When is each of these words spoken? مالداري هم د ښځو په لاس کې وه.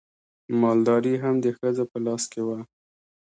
مالداري 0.61 1.13
هم 1.23 1.35
د 1.45 1.47
ښځو 1.57 1.83
په 1.91 1.97
لاس 2.05 2.23
کې 2.31 2.41
وه. 2.47 2.59